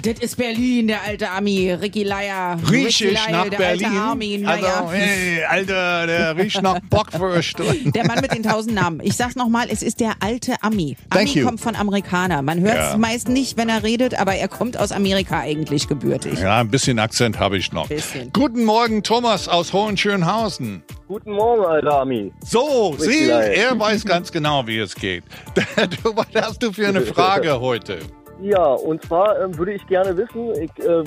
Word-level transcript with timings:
Ah, 0.00 0.12
das 0.12 0.18
ist 0.20 0.36
Berlin, 0.36 0.88
der 0.88 1.02
alte 1.02 1.28
Ami, 1.30 1.72
Ricky 1.72 2.04
Leier. 2.04 2.56
Riech 2.70 3.00
Ricky 3.02 3.04
ich 3.08 3.12
Leier, 3.26 3.30
nach 3.32 3.48
der 3.48 3.58
Berlin? 3.58 3.86
Alte 3.86 4.00
Armin, 4.00 4.40
naja. 4.42 4.74
Also, 4.80 4.92
hey, 4.92 5.44
Alter, 5.44 6.06
der 6.06 6.36
riecht 6.36 6.62
nach 6.62 6.80
Bockwurst. 6.88 7.56
Der 7.94 8.06
Mann 8.06 8.20
mit 8.20 8.32
den 8.32 8.42
tausend 8.42 8.74
Namen. 8.74 9.00
Ich 9.02 9.16
sag's 9.16 9.36
nochmal, 9.36 9.66
es 9.70 9.82
ist 9.82 10.00
der 10.00 10.12
alte 10.20 10.54
Ami. 10.62 10.96
Thank 11.10 11.30
Ami 11.30 11.38
you. 11.40 11.46
kommt 11.46 11.60
von 11.60 11.74
Amerikaner. 11.76 12.40
Man 12.42 12.60
hört 12.60 12.78
es 12.78 12.90
Ja. 12.92 12.96
meist 12.96 13.28
nicht, 13.28 13.56
wenn 13.58 13.68
er 13.68 13.82
redet, 13.82 14.18
aber 14.18 14.34
er 14.34 14.48
kommt 14.48 14.78
aus 14.78 14.92
Amerika 14.92 15.40
eigentlich 15.40 15.88
gebürtig. 15.88 16.38
Ja, 16.40 16.60
ein 16.60 16.68
bisschen 16.70 16.98
Akzent 16.98 17.38
habe 17.38 17.58
ich 17.58 17.72
noch. 17.72 17.88
Bisschen. 17.88 18.32
Guten 18.32 18.64
Morgen, 18.64 19.02
Thomas 19.02 19.48
aus 19.48 19.72
Hohenschönhausen. 19.72 20.82
Guten 21.08 21.32
Morgen, 21.32 21.64
alter 21.64 22.00
Ami. 22.00 22.32
So, 22.44 22.94
Sie, 22.98 23.08
Richtig. 23.30 23.58
er 23.58 23.78
weiß 23.78 24.04
ganz 24.04 24.30
genau, 24.32 24.66
wie 24.66 24.78
es 24.78 24.94
geht. 24.94 25.24
Du, 26.02 26.14
was 26.16 26.26
hast 26.34 26.62
du 26.62 26.72
für 26.72 26.86
eine 26.88 27.00
Frage 27.02 27.60
heute? 27.60 27.98
Ja, 28.42 28.64
und 28.72 29.02
zwar 29.04 29.40
ähm, 29.40 29.56
würde 29.58 29.72
ich 29.72 29.86
gerne 29.86 30.16
wissen, 30.16 30.50
ich 30.54 30.70
äh, 30.84 31.04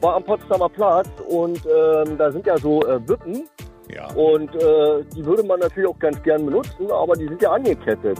war 0.00 0.14
am 0.16 0.24
Potsdamer 0.24 0.68
Platz 0.68 1.08
und 1.28 1.58
ähm, 1.66 2.16
da 2.18 2.30
sind 2.30 2.46
ja 2.46 2.56
so 2.58 2.80
äh, 2.86 3.00
Wippen 3.08 3.48
Ja. 3.92 4.08
und 4.14 4.54
äh, 4.54 5.04
die 5.14 5.24
würde 5.24 5.42
man 5.42 5.58
natürlich 5.60 5.88
auch 5.88 5.98
ganz 5.98 6.22
gern 6.22 6.44
benutzen, 6.46 6.90
aber 6.90 7.14
die 7.16 7.26
sind 7.28 7.40
ja 7.42 7.52
angekettet. 7.52 8.18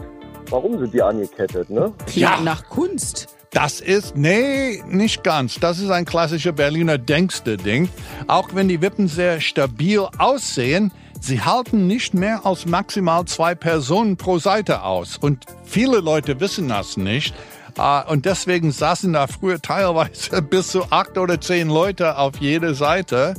Warum 0.51 0.79
sind 0.79 0.92
die 0.95 1.02
angekettet, 1.02 1.70
ne? 1.70 1.92
Klingt 2.06 2.16
Ja. 2.16 2.41
nach 2.41 2.69
Kunst. 2.69 3.29
Das 3.52 3.80
ist, 3.80 4.16
nee, 4.16 4.83
nicht 4.89 5.25
ganz. 5.25 5.59
Das 5.61 5.78
ist 5.78 5.91
ein 5.91 6.05
klassischer 6.05 6.53
Berliner 6.53 6.98
Denkste-Ding. 6.98 7.89
Auch 8.27 8.48
wenn 8.55 8.69
die 8.69 8.83
Wippen 8.83 9.08
sehr 9.08 9.41
stabil 9.41 10.06
aussehen, 10.19 10.92
sie 11.20 11.41
halten 11.41 11.86
nicht 11.86 12.12
mehr 12.14 12.45
als 12.45 12.67
maximal 12.67 13.25
zwei 13.25 13.55
Personen 13.55 14.17
pro 14.17 14.39
Seite 14.39 14.83
aus. 14.83 15.17
Und 15.17 15.45
viele 15.64 16.01
Leute 16.01 16.39
wissen 16.41 16.69
das 16.69 16.97
nicht. 16.97 17.34
Äh, 17.78 18.02
Und 18.10 18.24
deswegen 18.24 18.72
saßen 18.72 19.12
da 19.12 19.27
früher 19.27 19.60
teilweise 19.60 20.42
bis 20.50 20.69
zu 20.69 20.84
acht 20.91 21.19
oder 21.19 21.41
zehn 21.41 21.69
Leute 21.69 22.18
auf 22.18 22.36
jede 22.41 22.74
Seite. 22.74 23.34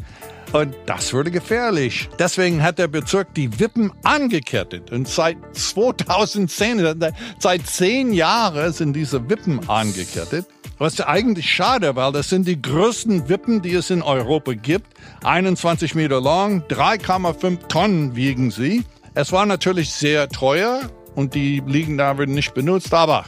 Und 0.53 0.75
das 0.85 1.13
wurde 1.13 1.29
gefährlich. 1.29 2.09
Deswegen 2.19 2.63
hat 2.63 2.79
der 2.79 2.87
Bezirk 2.87 3.33
die 3.33 3.59
Wippen 3.59 3.91
angekettet. 4.03 4.91
Und 4.91 5.07
seit 5.07 5.37
2010, 5.53 7.03
seit 7.39 7.67
zehn 7.67 8.13
Jahren 8.13 8.71
sind 8.71 8.93
diese 8.93 9.29
Wippen 9.29 9.67
angekettet. 9.67 10.45
Was 10.77 11.01
eigentlich 11.01 11.49
schade, 11.51 11.95
weil 11.95 12.11
das 12.11 12.29
sind 12.29 12.47
die 12.47 12.61
größten 12.61 13.27
Wippen, 13.29 13.61
die 13.61 13.73
es 13.73 13.89
in 13.89 14.01
Europa 14.01 14.53
gibt. 14.53 14.87
21 15.23 15.95
Meter 15.95 16.21
lang, 16.21 16.63
3,5 16.69 17.67
Tonnen 17.67 18.15
wiegen 18.15 18.51
sie. 18.51 18.83
Es 19.15 19.31
war 19.31 19.45
natürlich 19.45 19.91
sehr 19.91 20.29
teuer 20.29 20.81
und 21.15 21.33
die 21.33 21.63
liegen 21.65 21.97
da, 21.97 22.17
werden 22.17 22.35
nicht 22.35 22.53
benutzt, 22.53 22.93
aber 22.93 23.25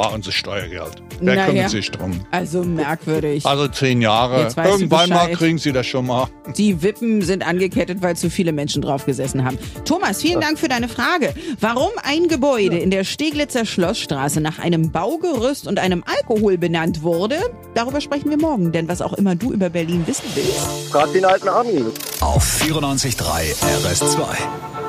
war 0.00 0.12
unser 0.14 0.32
Steuergeld. 0.32 1.02
Wer 1.20 1.34
Naja. 1.34 1.46
kümmert 1.46 1.70
sich 1.70 1.90
drum? 1.90 2.24
Also 2.30 2.62
merkwürdig. 2.64 3.44
Also 3.44 3.68
zehn 3.68 4.00
Jahre. 4.00 4.48
Irgendwann 4.56 5.10
mal 5.10 5.30
kriegen 5.32 5.58
sie 5.58 5.72
das 5.72 5.86
schon 5.86 6.06
mal. 6.06 6.26
Die 6.56 6.80
Wippen 6.82 7.20
sind 7.20 7.46
angekettet, 7.46 7.98
weil 8.00 8.16
zu 8.16 8.30
viele 8.30 8.52
Menschen 8.52 8.80
drauf 8.80 9.04
gesessen 9.04 9.44
haben. 9.44 9.58
Thomas, 9.84 10.22
vielen 10.22 10.40
Dank 10.40 10.58
für 10.58 10.68
deine 10.68 10.88
Frage. 10.88 11.34
Warum 11.60 11.90
ein 12.02 12.28
Gebäude 12.28 12.78
in 12.78 12.90
der 12.90 13.04
Steglitzer 13.04 13.66
Schlossstraße 13.66 14.40
nach 14.40 14.58
einem 14.58 14.90
Baugerüst 14.90 15.66
und 15.66 15.78
einem 15.78 16.02
Alkohol 16.06 16.56
benannt 16.56 17.02
wurde, 17.02 17.36
darüber 17.74 18.00
sprechen 18.00 18.30
wir 18.30 18.38
morgen. 18.38 18.72
Denn 18.72 18.88
was 18.88 19.02
auch 19.02 19.12
immer 19.12 19.34
du 19.34 19.52
über 19.52 19.68
Berlin 19.68 20.06
wissen 20.06 20.24
willst, 20.34 20.90
Frag 20.90 21.12
den 21.12 21.26
alten 21.26 21.48
Ami. 21.48 21.84
Auf 22.20 22.62
94.3 22.62 23.54
RS2. 23.84 24.79